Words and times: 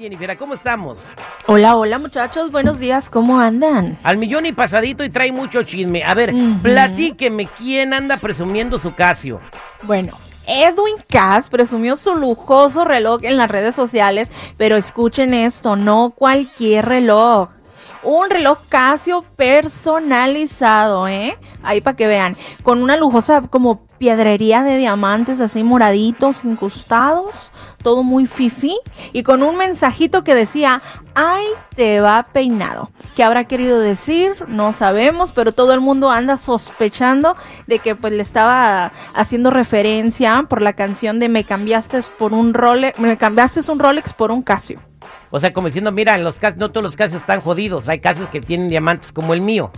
Jennifer. 0.00 0.38
¿Cómo 0.38 0.54
estamos? 0.54 0.98
Hola, 1.46 1.76
hola 1.76 1.98
muchachos, 1.98 2.50
buenos 2.50 2.78
días, 2.78 3.10
¿cómo 3.10 3.38
andan? 3.38 3.98
Al 4.02 4.16
millón 4.16 4.46
y 4.46 4.52
pasadito 4.52 5.04
y 5.04 5.10
trae 5.10 5.30
mucho 5.30 5.62
chisme. 5.62 6.02
A 6.02 6.14
ver, 6.14 6.32
platíqueme 6.62 7.46
quién 7.58 7.92
anda 7.92 8.16
presumiendo 8.16 8.78
su 8.78 8.94
Casio. 8.94 9.40
Bueno, 9.82 10.12
Edwin 10.46 10.96
Cass 11.06 11.50
presumió 11.50 11.96
su 11.96 12.14
lujoso 12.14 12.84
reloj 12.84 13.20
en 13.24 13.36
las 13.36 13.50
redes 13.50 13.74
sociales, 13.74 14.28
pero 14.56 14.78
escuchen 14.78 15.34
esto, 15.34 15.76
no 15.76 16.14
cualquier 16.16 16.86
reloj. 16.86 17.50
Un 18.02 18.30
reloj 18.30 18.58
Casio 18.68 19.24
personalizado, 19.36 21.06
¿eh? 21.06 21.36
Ahí 21.62 21.80
para 21.80 21.96
que 21.96 22.06
vean, 22.06 22.36
con 22.62 22.82
una 22.82 22.96
lujosa 22.96 23.42
como 23.42 23.86
piedrería 23.98 24.62
de 24.62 24.78
diamantes 24.78 25.40
así 25.40 25.62
moraditos, 25.62 26.42
incrustados, 26.44 27.34
todo 27.82 28.02
muy 28.02 28.26
fifi 28.26 28.78
y 29.12 29.22
con 29.22 29.42
un 29.42 29.56
mensajito 29.56 30.24
que 30.24 30.34
decía, 30.34 30.80
ay, 31.14 31.44
te 31.76 32.00
va 32.00 32.26
peinado. 32.32 32.90
¿Qué 33.14 33.22
habrá 33.22 33.44
querido 33.44 33.78
decir? 33.78 34.32
No 34.48 34.72
sabemos, 34.72 35.32
pero 35.32 35.52
todo 35.52 35.74
el 35.74 35.80
mundo 35.80 36.10
anda 36.10 36.38
sospechando 36.38 37.36
de 37.66 37.80
que 37.80 37.94
pues 37.94 38.14
le 38.14 38.22
estaba 38.22 38.92
haciendo 39.14 39.50
referencia 39.50 40.46
por 40.48 40.62
la 40.62 40.72
canción 40.72 41.18
de 41.18 41.28
Me 41.28 41.44
cambiaste 41.44 42.02
por 42.18 42.32
un 42.32 42.54
Rolex, 42.54 42.98
me 42.98 43.18
cambiaste 43.18 43.60
un 43.70 43.78
Rolex 43.78 44.14
por 44.14 44.30
un 44.30 44.42
Casio. 44.42 44.80
O 45.30 45.38
sea, 45.40 45.52
como 45.52 45.68
diciendo, 45.68 45.92
mira, 45.92 46.14
en 46.16 46.24
los 46.24 46.38
Casios, 46.38 46.58
no 46.58 46.70
todos 46.70 46.82
los 46.84 46.96
Casios 46.96 47.20
están 47.20 47.40
jodidos. 47.40 47.88
Hay 47.88 48.00
Casios 48.00 48.28
que 48.30 48.40
tienen 48.40 48.68
diamantes 48.68 49.12
como 49.12 49.32
el 49.34 49.40
mío. 49.40 49.70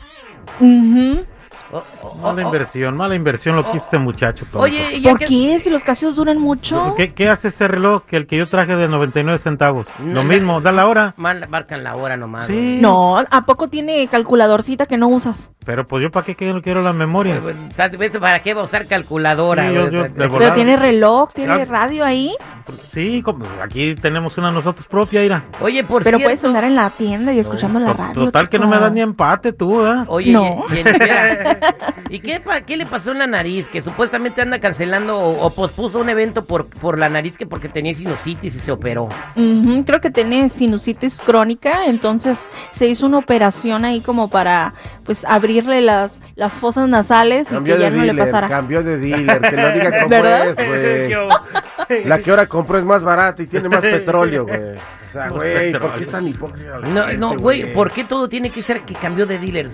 O- 1.73 2.02
Mala 2.23 2.43
o- 2.43 2.47
inversión, 2.47 2.97
mala 2.97 3.15
inversión 3.15 3.57
lo 3.57 3.71
que 3.71 3.77
hizo 3.77 3.87
ese 3.87 3.99
muchacho. 3.99 4.45
tonto. 4.45 4.61
Oye, 4.61 5.01
ya 5.01 5.11
¿Por 5.11 5.21
qué? 5.21 5.61
Si 5.63 5.71
los 5.71 5.83
Casios 5.85 6.17
duran 6.17 6.39
mucho. 6.39 6.95
¿Qué, 6.97 7.13
qué 7.13 7.29
hace 7.29 7.49
ese 7.49 7.69
reloj 7.69 8.03
que 8.07 8.17
el 8.17 8.27
que 8.27 8.37
yo 8.37 8.47
traje 8.49 8.77
de 8.77 8.89
99 8.89 9.39
centavos? 9.39 9.89
No, 9.99 10.07
Lo 10.15 10.23
no. 10.23 10.29
mismo, 10.29 10.61
da 10.61 10.73
la 10.73 10.87
hora. 10.87 11.15
Marcan 11.17 11.83
la 11.85 11.97
hora 11.97 12.17
nomás. 12.17 12.47
Sí. 12.47 12.79
No, 12.81 13.19
¿a 13.19 13.45
poco 13.47 13.69
tiene 13.69 14.07
calculadorcita 14.09 14.87
que 14.87 14.97
no 14.97 15.09
usas? 15.09 15.51
Pero 15.65 15.87
pues 15.87 16.03
yo 16.03 16.11
para 16.11 16.27
qué 16.27 16.35
quiero, 16.35 16.61
quiero 16.61 16.83
la 16.83 16.93
memoria. 16.93 17.39
Pues, 17.41 17.55
¿sabes? 17.77 17.97
¿Ves 17.97 18.11
¿Para 18.19 18.43
qué 18.43 18.53
va 18.53 18.63
a 18.63 18.65
usar 18.65 18.87
calculadora? 18.87 19.69
Sí, 19.69 19.75
yo- 19.75 19.81
güey? 19.83 19.93
yo 19.93 20.03
de 20.03 20.11
Pero 20.29 20.55
tiene 20.55 20.77
reloj, 20.77 21.33
tiene 21.33 21.53
Ah. 21.53 21.65
radio 21.65 22.05
ahí, 22.05 22.35
Sí, 22.89 23.23
como- 23.23 23.45
aquí 23.63 23.95
tenemos 23.95 24.37
una 24.39 24.51
nosotros 24.51 24.87
propia, 24.87 25.25
ira. 25.25 25.45
Oye, 25.61 25.83
por 25.85 26.03
pero 26.03 26.19
cierto... 26.19 26.25
puedes 26.31 26.45
andar 26.45 26.65
en 26.65 26.75
la 26.75 26.91
tienda 26.91 27.33
y 27.33 27.39
escuchando 27.39 27.79
la 27.81 27.93
radio. 27.93 28.13
Total 28.25 28.49
que 28.49 28.59
no 28.59 28.67
me 28.69 28.79
dan 28.79 28.95
ni 28.95 29.01
empate 29.03 29.53
tú, 29.53 29.87
¿eh? 29.87 30.05
Oye, 30.09 30.33
No. 30.33 30.65
y- 30.69 32.12
y 32.12 32.12
¿y 32.13 32.21
qué, 32.21 32.41
pa- 32.41 32.61
qué 32.61 32.77
le 32.77 32.87
pasó 32.87 33.13
en 33.13 33.19
la 33.19 33.27
nariz? 33.27 33.67
Que 33.69 33.83
supuestamente 33.83 34.41
anda 34.43 34.61
cancelando 34.61 35.19
o, 35.19 35.45
o 35.47 35.51
pospuso 35.51 35.99
un 35.99 36.09
evento 36.09 36.45
por, 36.45 36.67
por 36.67 36.99
la 36.99 37.09
nariz 37.09 37.37
que 37.37 37.47
porque 37.47 37.69
tenía 37.69 37.95
sinusitis 37.95 38.55
y 38.55 38.61
se 38.61 38.71
operó. 38.73 39.09
Creo 39.35 40.01
que 40.01 40.11
tiene 40.11 40.49
sinusitis 40.49 41.19
crónica, 41.21 41.87
entonces 41.87 42.39
se 42.73 42.87
hizo 42.87 43.07
una 43.07 43.19
operación 43.19 43.85
ahí 43.85 44.01
como 44.01 44.29
para 44.29 44.75
pues 45.05 45.25
abrirle 45.25 45.81
las, 45.81 46.13
las 46.37 46.53
fosas 46.53 46.89
nasales 46.89 47.49
y 47.51 47.55
Cambió 47.55 47.77
que 47.77 47.81
ya 47.83 47.91
de 47.91 47.97
no 47.97 48.03
le 48.05 48.13
dealer, 48.13 48.25
pasara. 48.27 48.49
cambió 48.49 48.83
de 48.83 48.99
dealer, 48.99 49.41
que 49.41 49.57
lo 49.57 49.73
diga 49.73 50.45
es, 50.45 50.57
güey. 50.57 51.13
La 52.07 52.19
que 52.21 52.31
ahora 52.31 52.47
compró 52.47 52.79
es 52.79 52.85
más 52.85 53.03
barata 53.03 53.43
y 53.43 53.47
tiene 53.47 53.69
más 53.69 53.81
petróleo, 53.83 54.47
güey. 54.47 54.61
O 54.77 55.11
sea, 55.13 55.29
güey, 55.29 55.73
¿por 55.73 55.95
qué 55.95 56.03
es 56.05 56.09
tan 56.09 56.27
hipócrita? 56.27 56.79
No, 56.79 57.13
no, 57.13 57.37
güey, 57.37 57.73
¿por 57.75 57.91
qué 57.91 58.05
todo 58.05 58.29
tiene 58.29 58.49
que 58.51 58.63
ser 58.63 58.83
que 58.83 58.95
cambió 58.95 59.27
de 59.27 59.39
dealer? 59.39 59.71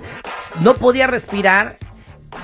No 0.62 0.74
podía 0.74 1.06
respirar. 1.06 1.76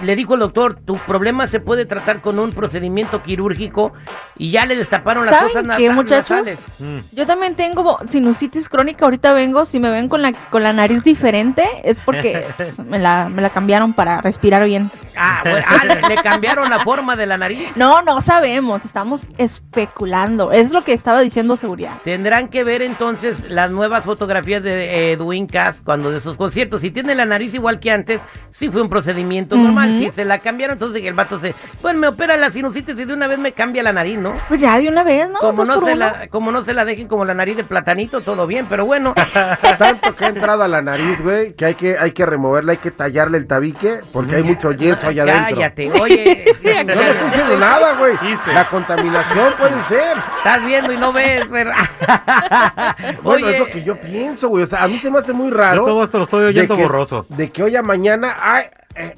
Le 0.03 0.17
dijo 0.17 0.35
el 0.35 0.41
doctor, 0.41 0.75
tu 0.75 0.97
problema 0.97 1.47
se 1.47 1.61
puede 1.61 1.85
tratar 1.87 2.21
con 2.21 2.39
un 2.39 2.53
procedimiento 2.53 3.23
quirúrgico 3.23 3.93
y 4.37 4.51
ya 4.51 4.67
le 4.67 4.77
destaparon 4.77 5.27
las 5.27 5.35
¿Saben 5.35 5.53
cosas 5.53 5.77
qué, 5.77 5.91
muchachos? 5.91 6.31
nasales. 6.31 6.59
Mm. 6.79 6.99
Yo 7.13 7.27
también 7.27 7.55
tengo 7.55 7.99
sinusitis 8.09 8.69
crónica, 8.69 9.05
ahorita 9.05 9.33
vengo, 9.33 9.67
si 9.67 9.79
me 9.79 9.91
ven 9.91 10.09
con 10.09 10.23
la, 10.23 10.33
con 10.51 10.63
la 10.63 10.73
nariz 10.73 11.03
diferente 11.05 11.65
es 11.85 12.01
porque 12.01 12.47
me, 12.89 12.99
la, 12.99 13.29
me 13.29 13.43
la 13.43 13.51
cambiaron 13.51 13.93
para 13.93 14.21
respirar 14.21 14.65
bien. 14.65 14.91
Ah, 15.17 15.41
bueno, 15.45 15.65
ah, 15.69 15.85
le, 15.85 16.01
le 16.15 16.23
cambiaron 16.23 16.71
la 16.71 16.81
forma 16.81 17.15
de 17.15 17.27
la 17.27 17.37
nariz. 17.37 17.69
No, 17.77 18.03
no 18.03 18.21
sabemos, 18.21 18.85
estamos 18.85 19.21
especulando, 19.39 20.51
es 20.51 20.71
lo 20.71 20.83
que 20.83 20.93
estaba 20.93 21.21
diciendo 21.21 21.57
seguridad. 21.57 21.93
Tendrán 22.05 22.49
que 22.49 22.65
ver 22.65 22.83
entonces 22.83 23.51
las 23.51 23.71
nuevas 23.71 24.05
fotografías 24.05 24.63
de 24.63 25.13
Edwin 25.13 25.47
Cass 25.47 25.81
cuando 25.85 26.11
de 26.11 26.21
sus 26.21 26.37
conciertos. 26.37 26.81
Si 26.81 26.91
tiene 26.91 27.15
la 27.15 27.27
nariz 27.27 27.55
igual 27.55 27.81
que 27.81 27.91
antes, 27.91 28.21
sí 28.51 28.71
fue 28.71 28.83
un 28.83 28.89
procedimiento 28.89 29.57
normal. 29.57 29.74
Ujú. 29.75 29.99
Si 29.99 30.11
se 30.13 30.25
la 30.25 30.39
cambiaron, 30.39 30.75
entonces 30.75 31.03
el 31.05 31.15
vato 31.15 31.39
se. 31.41 31.55
Pues 31.81 31.95
me 31.97 32.09
opera 32.09 32.37
la 32.37 32.51
sinusitis 32.51 32.99
y 32.99 33.05
de 33.05 33.13
una 33.15 33.27
vez 33.27 33.39
me 33.39 33.53
cambia 33.53 33.83
la 33.83 33.93
nariz, 33.93 34.19
¿no? 34.19 34.33
Pues 34.49 34.61
ya 34.61 34.79
de 34.79 34.89
una 34.89 35.03
vez, 35.03 35.29
¿no? 35.29 35.39
Como 35.39 35.65
no, 35.65 35.81
se 35.85 35.95
la, 35.97 36.29
como 36.29 36.51
no 36.53 36.63
se 36.65 36.73
la 36.75 36.85
dejen 36.85 37.09
como 37.09 37.25
la 37.25 37.35
nariz 37.35 37.57
de 37.57 37.65
platanito, 37.65 38.21
todo 38.21 38.47
bien, 38.47 38.67
pero 38.69 38.85
bueno. 38.87 39.15
Tanto 39.79 40.15
que 40.17 40.25
ha 40.25 40.29
entrado 40.29 40.63
a 40.63 40.69
la 40.69 40.83
nariz, 40.83 41.21
güey, 41.23 41.55
que 41.55 41.65
hay 41.67 41.75
que, 41.75 41.99
hay 41.99 42.13
que 42.13 42.25
removerla, 42.27 42.73
hay 42.73 42.79
que 42.79 42.91
tallarle 42.91 43.39
el 43.39 43.47
tabique, 43.47 44.01
porque 44.13 44.37
hay 44.37 44.43
mucho 44.43 44.73
yeso 44.73 45.09
allá 45.09 45.23
adentro. 45.25 45.57
Cállate, 45.57 45.91
oye. 46.01 46.45
No 46.65 46.95
le 46.95 47.11
estoy 47.11 47.27
diciendo 47.31 47.57
nada, 47.59 47.95
güey. 47.99 48.15
Hice. 48.15 48.53
La 48.53 48.65
contaminación 48.67 49.53
puede 49.59 49.83
ser. 49.89 50.17
Estás 50.39 50.65
viendo 50.67 50.93
y 50.93 50.97
no 50.97 51.13
ves, 51.13 51.49
¿verdad? 51.51 51.75
Bueno, 53.23 53.47
Oye, 53.47 53.55
es 53.55 53.61
lo 53.61 53.67
que 53.67 53.83
yo 53.83 53.97
pienso, 54.01 54.49
güey. 54.49 54.65
O 54.65 54.67
sea, 54.67 54.85
a 54.85 54.89
mí 54.89 54.99
se 54.99 55.11
me 55.11 55.19
hace 55.19 55.33
muy 55.33 55.51
Yo 55.51 55.57
raro. 55.57 55.85
todo 55.85 56.05
esto 56.05 56.19
lo 56.19 56.25
estoy 56.25 56.43
de 56.43 56.47
oyendo 56.49 56.77
que- 56.77 56.83
borroso. 56.83 57.27
De 57.29 57.51
que 57.51 57.63
hoy 57.63 57.77
a 57.77 57.83
mañana. 57.83 58.37
Ay, 58.41 58.65
eh, 58.95 59.17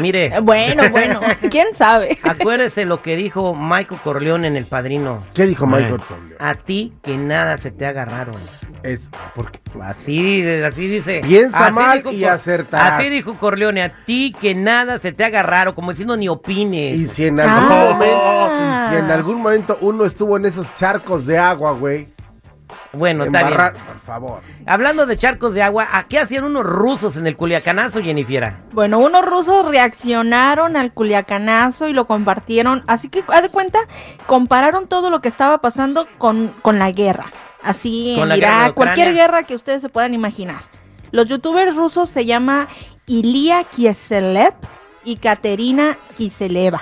mire, 0.00 0.26
Eh, 0.26 0.40
Bueno, 0.40 0.88
bueno, 0.90 1.20
quién 1.50 1.74
sabe. 1.74 2.18
acuérdese 2.22 2.84
lo 2.84 3.02
que 3.02 3.16
dijo 3.16 3.54
Michael 3.54 4.00
Corleone 4.02 4.48
en 4.48 4.56
El 4.56 4.66
Padrino. 4.66 5.20
¿Qué 5.34 5.46
dijo 5.46 5.66
Michael. 5.66 6.00
Corleone? 6.00 6.34
A 6.38 6.54
ti 6.54 6.92
que 7.02 7.16
nada 7.16 7.58
se 7.58 7.70
te 7.70 7.86
haga 7.86 8.04
raro. 8.04 8.32
Es 8.82 9.00
porque 9.34 9.60
Así, 9.82 10.44
así 10.64 10.86
dice. 10.86 11.20
Piensa 11.24 11.66
Así 11.66 11.72
mal 11.74 11.98
dijo 11.98 12.12
y 12.12 12.24
acertarás. 12.24 13.00
Así 13.00 13.08
dijo 13.08 13.34
Corleone, 13.38 13.82
a 13.82 13.92
ti 14.04 14.34
que 14.38 14.54
nada 14.54 14.98
se 14.98 15.12
te 15.12 15.24
haga 15.24 15.42
raro, 15.42 15.74
como 15.74 15.90
diciendo 15.92 16.16
ni 16.16 16.28
opines. 16.28 16.94
Y 16.96 17.08
si 17.08 17.26
en 17.26 17.40
algún 17.40 17.72
Ah. 17.72 17.88
momento, 17.90 18.52
y 18.58 18.90
si 18.90 18.96
en 19.04 19.10
algún 19.10 19.40
momento 19.42 19.78
uno 19.80 20.04
estuvo 20.04 20.36
en 20.36 20.44
esos 20.44 20.72
charcos 20.74 21.24
de 21.26 21.38
agua, 21.38 21.72
güey, 21.72 22.08
bueno, 22.92 23.24
está 23.24 23.38
bien. 23.38 23.52
embarrar, 23.52 23.74
por 23.74 24.00
favor. 24.00 24.40
Hablando 24.66 25.06
de 25.06 25.16
charcos 25.16 25.54
de 25.54 25.62
agua, 25.62 25.88
¿a 25.92 26.04
qué 26.04 26.18
hacían 26.18 26.44
unos 26.44 26.64
rusos 26.64 27.16
en 27.16 27.26
el 27.26 27.36
Culiacanazo, 27.36 28.02
Jennifer? 28.02 28.52
Bueno, 28.72 28.98
unos 28.98 29.24
rusos 29.24 29.66
reaccionaron 29.66 30.76
al 30.76 30.92
culiacanazo 30.92 31.88
y 31.88 31.92
lo 31.92 32.06
compartieron. 32.06 32.82
Así 32.86 33.08
que, 33.08 33.24
haz 33.28 33.42
de 33.42 33.48
cuenta, 33.48 33.78
compararon 34.26 34.86
todo 34.88 35.10
lo 35.10 35.20
que 35.20 35.28
estaba 35.28 35.58
pasando 35.58 36.06
con, 36.18 36.54
con 36.62 36.78
la 36.78 36.90
guerra. 36.92 37.26
Así 37.62 38.14
Con 38.16 38.24
en 38.24 38.28
la 38.30 38.36
guerra 38.36 38.50
de 38.50 38.64
Irak, 38.64 38.74
cualquier 38.74 39.14
guerra 39.14 39.42
que 39.44 39.54
ustedes 39.54 39.82
se 39.82 39.88
puedan 39.88 40.14
imaginar. 40.14 40.62
Los 41.12 41.26
youtubers 41.26 41.76
rusos 41.76 42.08
se 42.08 42.24
llama 42.24 42.68
Ilia 43.06 43.64
Kieselev 43.64 44.54
y 45.04 45.16
Katerina 45.16 45.96
Kiseleva. 46.16 46.80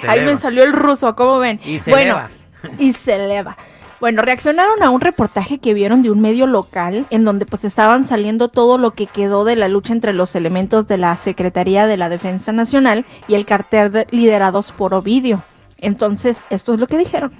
se 0.00 0.08
Ahí 0.08 0.20
me 0.20 0.36
salió 0.36 0.64
el 0.64 0.72
ruso, 0.72 1.16
¿cómo 1.16 1.38
ven? 1.38 1.60
Y 1.64 1.80
se 1.80 1.90
bueno, 1.90 2.28
eleva. 2.62 2.76
y 2.78 2.92
se 2.92 3.14
eleva. 3.14 3.56
Bueno, 4.00 4.22
reaccionaron 4.22 4.82
a 4.82 4.88
un 4.88 5.02
reportaje 5.02 5.58
que 5.58 5.74
vieron 5.74 6.00
de 6.02 6.10
un 6.10 6.20
medio 6.20 6.46
local 6.46 7.06
en 7.10 7.24
donde 7.24 7.44
pues 7.44 7.64
estaban 7.64 8.06
saliendo 8.08 8.48
todo 8.48 8.78
lo 8.78 8.92
que 8.92 9.06
quedó 9.06 9.44
de 9.44 9.56
la 9.56 9.68
lucha 9.68 9.92
entre 9.92 10.14
los 10.14 10.34
elementos 10.34 10.88
de 10.88 10.96
la 10.96 11.14
Secretaría 11.16 11.86
de 11.86 11.98
la 11.98 12.08
Defensa 12.08 12.50
Nacional 12.52 13.04
y 13.28 13.34
el 13.34 13.44
cartel 13.44 13.92
de- 13.92 14.06
liderados 14.10 14.72
por 14.72 14.94
Ovidio. 14.94 15.42
Entonces, 15.78 16.38
esto 16.48 16.72
es 16.74 16.80
lo 16.80 16.86
que 16.86 16.96
dijeron. 16.96 17.30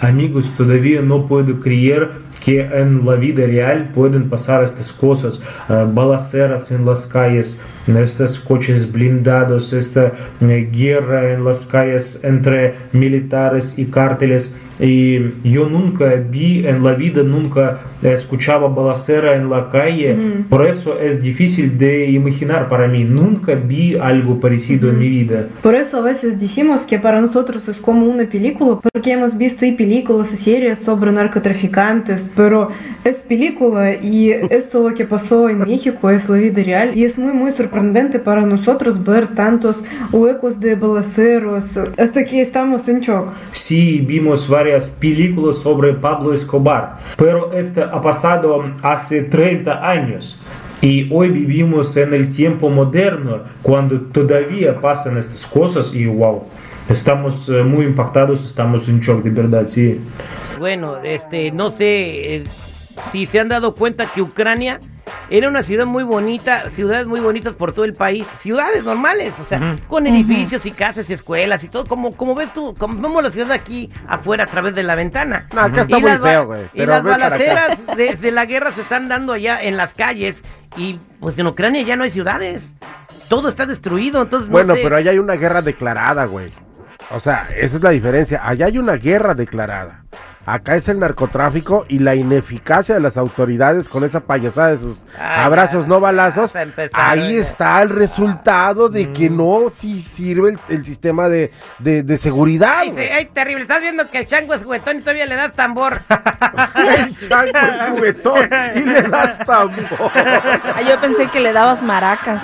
Amigos, 0.00 0.50
todavía 0.56 1.02
no 1.02 1.26
puedo 1.26 1.60
creer 1.60 2.10
que 2.42 2.60
en 2.60 3.04
la 3.04 3.16
vida 3.16 3.44
real 3.44 3.90
pueden 3.92 4.30
pasar 4.30 4.64
estas 4.64 4.92
cosas, 4.92 5.38
eh, 5.68 5.84
balaceras 5.92 6.70
en 6.70 6.86
las 6.86 7.06
calles, 7.06 7.58
estos 7.86 8.38
coches 8.38 8.90
blindados, 8.90 9.74
esta 9.74 10.12
eh, 10.40 10.70
guerra 10.72 11.32
en 11.34 11.44
las 11.44 11.66
calles 11.66 12.18
entre 12.22 12.76
militares 12.92 13.74
y 13.78 13.86
cárteles. 13.86 14.54
Y 14.80 15.18
yo 15.44 15.68
nunca 15.68 16.06
vi 16.14 16.66
en 16.66 16.82
la 16.82 16.94
vida, 16.94 17.22
nunca 17.22 17.80
escuchaba 18.02 18.68
balacera 18.68 19.36
en 19.36 19.50
la 19.50 19.70
calle, 19.70 20.16
por 20.48 20.66
eso 20.66 20.98
es 20.98 21.20
difícil 21.22 21.76
de 21.76 22.06
imaginar 22.10 22.68
para 22.68 22.88
mí, 22.88 23.04
nunca 23.04 23.54
vi 23.54 23.96
algo 23.96 24.40
parecido 24.40 24.88
en 24.90 24.98
mi 24.98 25.08
vida. 25.08 25.48
Por 25.62 25.74
eso 25.74 25.98
a 25.98 26.00
veces 26.00 26.38
decimos 26.40 26.80
que 26.82 26.98
para 26.98 27.20
nosotros 27.20 27.68
es 27.68 27.76
como 27.76 28.06
una 28.06 28.24
película, 28.24 28.78
porque 28.80 29.12
hemos 29.12 29.36
visto 29.36 29.66
y 29.66 29.72
películas 29.72 30.32
y 30.32 30.36
series 30.36 30.78
sobre 30.78 31.12
narcotraficantes, 31.12 32.30
pero 32.34 32.68
es 33.04 33.16
película 33.16 33.94
y 33.94 34.30
esto 34.30 34.88
lo 34.88 34.94
que 34.94 35.04
pasó 35.04 35.48
en 35.48 35.58
México 35.58 36.10
es 36.10 36.28
la 36.28 36.38
vida 36.38 36.62
real 36.62 36.96
y 36.96 37.04
es 37.04 37.18
muy 37.18 37.32
muy 37.32 37.52
sorprendente 37.52 38.18
para 38.18 38.42
nosotros 38.42 39.02
ver 39.04 39.34
tantos 39.34 39.76
huecos 40.12 40.58
de 40.60 40.74
balaceros. 40.74 41.64
Hasta 41.98 42.20
aquí 42.20 42.40
estamos 42.40 42.88
en 42.88 43.00
shock. 43.00 43.28
Sí, 43.52 44.04
vimos 44.06 44.48
varias 44.48 44.69
películas 45.00 45.56
sobre 45.56 45.94
Pablo 45.94 46.32
Escobar, 46.32 46.98
pero 47.16 47.52
esto 47.52 47.82
ha 47.82 48.00
pasado 48.00 48.64
hace 48.82 49.22
30 49.22 49.88
años. 49.88 50.38
Y 50.82 51.12
hoy 51.12 51.28
vivimos 51.28 51.94
en 51.96 52.14
el 52.14 52.34
tiempo 52.34 52.70
moderno, 52.70 53.40
cuando 53.62 54.00
todavía 54.00 54.80
pasan 54.80 55.18
estas 55.18 55.44
cosas 55.46 55.92
y 55.94 56.06
wow, 56.06 56.44
Estamos 56.90 57.48
eh, 57.48 57.62
muy 57.62 57.84
impactados, 57.84 58.44
estamos 58.44 58.88
en 58.88 58.98
shock, 58.98 59.22
de 59.22 59.30
verdad, 59.30 59.68
sí. 59.68 60.00
Bueno, 60.58 60.96
este, 61.04 61.52
no 61.52 61.70
sé 61.70 62.34
eh, 62.34 62.44
si 63.12 63.26
se 63.26 63.40
han 63.40 63.48
dado 63.48 63.74
cuenta 63.74 64.06
que 64.06 64.22
Ucrania 64.22 64.80
era 65.28 65.48
una 65.48 65.62
ciudad 65.62 65.86
muy 65.86 66.02
bonita, 66.04 66.70
ciudades 66.70 67.06
muy 67.06 67.20
bonitas 67.20 67.54
por 67.54 67.72
todo 67.72 67.84
el 67.84 67.94
país, 67.94 68.26
ciudades 68.40 68.84
normales, 68.84 69.32
o 69.40 69.44
sea, 69.44 69.78
con 69.88 70.06
edificios 70.06 70.66
y 70.66 70.70
casas 70.72 71.08
y 71.08 71.12
escuelas 71.12 71.62
y 71.64 71.68
todo, 71.68 71.86
como, 71.86 72.16
como 72.16 72.34
ves 72.34 72.52
tú, 72.52 72.74
como 72.76 73.00
vemos 73.00 73.22
la 73.22 73.30
ciudad 73.30 73.52
aquí 73.52 73.90
afuera 74.08 74.44
a 74.44 74.46
través 74.46 74.74
de 74.74 74.82
la 74.82 74.94
ventana. 74.94 75.46
No, 75.54 75.60
acá 75.62 75.82
está 75.82 75.98
Y 75.98 76.00
muy 76.00 76.10
feo, 76.18 76.46
güey. 76.46 76.62
Y 76.74 76.84
las 76.84 77.02
balaceras 77.02 77.78
desde 77.96 78.30
la 78.32 78.46
guerra 78.46 78.72
se 78.72 78.82
están 78.82 79.08
dando 79.08 79.32
allá 79.32 79.62
en 79.62 79.76
las 79.76 79.94
calles 79.94 80.40
y 80.76 80.98
pues 81.20 81.38
en 81.38 81.46
Ucrania 81.46 81.82
ya 81.82 81.96
no 81.96 82.04
hay 82.04 82.10
ciudades. 82.10 82.72
Todo 83.28 83.48
está 83.48 83.66
destruido, 83.66 84.22
entonces 84.22 84.48
no 84.48 84.52
Bueno, 84.52 84.74
sé. 84.74 84.80
pero 84.82 84.96
allá 84.96 85.12
hay 85.12 85.18
una 85.18 85.34
guerra 85.34 85.62
declarada, 85.62 86.24
güey. 86.24 86.52
O 87.12 87.20
sea, 87.20 87.48
esa 87.56 87.76
es 87.76 87.82
la 87.82 87.90
diferencia. 87.90 88.40
Allá 88.44 88.66
hay 88.66 88.78
una 88.78 88.94
guerra 88.94 89.34
declarada. 89.34 90.04
Acá 90.52 90.74
es 90.74 90.88
el 90.88 90.98
narcotráfico 90.98 91.84
y 91.88 92.00
la 92.00 92.14
ineficacia 92.16 92.94
de 92.96 93.00
las 93.00 93.16
autoridades 93.16 93.88
con 93.88 94.02
esa 94.04 94.20
payasada 94.20 94.68
de 94.72 94.78
sus 94.78 94.98
Ay, 95.18 95.44
abrazos 95.44 95.82
ya, 95.84 95.88
no 95.88 96.00
balazos. 96.00 96.52
Ahí 96.92 97.34
ya. 97.36 97.40
está 97.42 97.80
el 97.82 97.90
resultado 97.90 98.88
de 98.88 99.12
que 99.12 99.30
no 99.30 99.70
si 99.74 100.00
sirve 100.00 100.50
el, 100.50 100.58
el 100.68 100.84
sistema 100.84 101.28
de, 101.28 101.52
de, 101.78 102.02
de 102.02 102.18
seguridad. 102.18 102.78
Ay, 102.78 102.90
sí, 102.96 103.00
ay, 103.00 103.26
terrible. 103.26 103.62
Estás 103.62 103.80
viendo 103.80 104.08
que 104.10 104.18
el 104.18 104.26
chango 104.26 104.54
es 104.54 104.64
juguetón 104.64 104.96
y 104.98 105.00
todavía 105.00 105.26
le 105.26 105.36
das 105.36 105.52
tambor. 105.52 106.00
El 106.74 107.16
chango 107.28 107.52
es 107.58 107.82
juguetón 107.90 108.50
y 108.74 108.80
le 108.80 109.02
das 109.02 109.38
tambor. 109.46 110.10
Ah, 110.14 110.82
yo 110.86 110.98
pensé 111.00 111.28
que 111.28 111.40
le 111.40 111.52
dabas 111.52 111.82
maracas. 111.82 112.42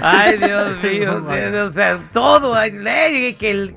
Ay, 0.00 0.38
Dios 0.38 0.78
mío. 0.82 1.24
o 1.68 1.72
sea, 1.72 1.98
todo. 2.12 2.54
ay, 2.54 2.72
le- 2.72 3.34
que 3.38 3.50
el, 3.50 3.74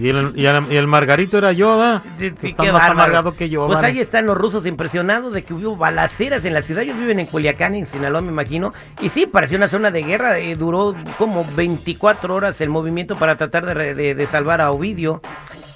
Y 0.00 0.08
el, 0.08 0.32
y 0.34 0.46
el, 0.46 0.72
y 0.72 0.76
el 0.76 0.86
Margarito 0.86 1.36
era 1.36 1.52
yo, 1.52 1.76
¿verdad? 1.76 2.02
Sí, 2.18 2.32
sí, 2.40 2.46
Está 2.48 2.62
más 2.62 2.72
bárbaro. 2.72 2.92
amargado 2.92 3.32
que 3.36 3.50
yo, 3.50 3.66
Pues 3.66 3.76
vale. 3.76 3.88
ahí 3.88 4.00
están 4.00 4.24
los 4.24 4.36
rusos 4.38 4.64
impresionados 4.64 5.34
de 5.34 5.42
que 5.42 5.52
hubo 5.52 5.76
balaceras 5.76 6.44
en 6.46 6.54
la 6.54 6.62
ciudad. 6.62 6.82
Ellos 6.84 6.96
viven 6.96 7.18
en 7.18 7.26
Culiacán, 7.26 7.74
en 7.74 7.86
Sinaloa, 7.86 8.22
me 8.22 8.28
imagino. 8.32 8.72
Y 9.02 9.10
sí, 9.10 9.26
pareció 9.26 9.58
una 9.58 9.68
zona 9.68 9.90
de 9.90 10.02
guerra. 10.02 10.38
eh, 10.38 10.56
duró 10.56 10.94
como 11.18 11.44
24 11.54 12.34
horas 12.34 12.60
el 12.62 12.70
movimiento 12.70 13.14
para 13.16 13.36
tratar 13.36 13.66
de, 13.66 13.74
re- 13.74 13.94
de- 13.94 14.14
de 14.14 14.26
salvar 14.26 14.60
a 14.62 14.70
Ovidio. 14.70 15.20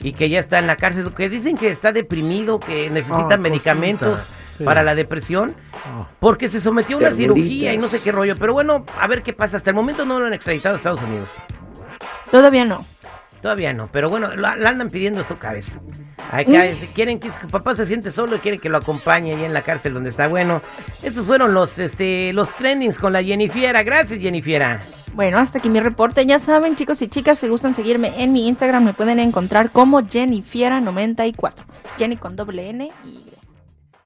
Y 0.00 0.12
que 0.14 0.28
ya 0.30 0.40
está 0.40 0.58
en 0.58 0.66
la 0.66 0.76
cárcel. 0.76 1.12
Que 1.14 1.28
dicen 1.28 1.56
que 1.58 1.68
está 1.70 1.92
deprimido, 1.92 2.58
que 2.60 2.88
necesita 2.90 3.34
Ah, 3.34 3.36
medicamentos 3.36 4.16
cosita. 4.16 4.38
Sí. 4.58 4.64
para 4.64 4.82
la 4.82 4.94
depresión. 4.94 5.54
Ah. 5.74 6.06
Porque 6.20 6.48
se 6.48 6.60
sometió 6.62 6.96
a 6.96 7.00
una 7.00 7.10
cirugía 7.12 7.74
y 7.74 7.78
no 7.78 7.88
sé 7.88 8.00
qué 8.00 8.10
rollo. 8.12 8.36
Pero 8.38 8.52
bueno, 8.54 8.86
a 8.98 9.06
ver 9.06 9.22
qué 9.22 9.32
pasa. 9.34 9.58
Hasta 9.58 9.68
el 9.70 9.76
momento 9.76 10.04
no 10.06 10.18
lo 10.18 10.26
han 10.26 10.32
extraditado 10.32 10.74
a 10.74 10.78
Estados 10.78 11.02
Unidos. 11.02 11.28
Todavía 12.30 12.64
no. 12.64 12.84
Todavía 13.44 13.74
no, 13.74 13.88
pero 13.92 14.08
bueno, 14.08 14.34
la, 14.34 14.56
la 14.56 14.70
andan 14.70 14.88
pidiendo 14.88 15.22
su 15.22 15.36
cabeza. 15.36 15.70
Acá 16.32 16.64
es- 16.64 16.78
quieren 16.94 17.20
que 17.20 17.28
su 17.42 17.48
papá 17.48 17.76
se 17.76 17.84
siente 17.84 18.10
solo 18.10 18.36
y 18.36 18.38
quieren 18.38 18.58
que 18.58 18.70
lo 18.70 18.78
acompañe 18.78 19.34
ahí 19.34 19.44
en 19.44 19.52
la 19.52 19.60
cárcel 19.60 19.92
donde 19.92 20.08
está. 20.08 20.28
Bueno, 20.28 20.62
estos 21.02 21.26
fueron 21.26 21.52
los 21.52 21.78
este 21.78 22.32
los 22.32 22.48
trendings 22.56 22.96
con 22.96 23.12
la 23.12 23.22
Jennifiera. 23.22 23.82
Gracias, 23.82 24.18
Jennifiera. 24.18 24.80
Bueno, 25.12 25.36
hasta 25.36 25.58
aquí 25.58 25.68
mi 25.68 25.78
reporte. 25.80 26.24
Ya 26.24 26.38
saben, 26.38 26.74
chicos 26.74 27.02
y 27.02 27.08
chicas, 27.08 27.38
si 27.38 27.48
gustan 27.48 27.74
seguirme 27.74 28.14
en 28.16 28.32
mi 28.32 28.48
Instagram, 28.48 28.82
me 28.82 28.94
pueden 28.94 29.18
encontrar 29.18 29.68
como 29.70 30.00
Jennifiera94. 30.00 31.52
Jenny 31.98 32.16
con 32.16 32.36
doble 32.36 32.70
N 32.70 32.90
y 33.04 33.08
Y. 33.08 33.33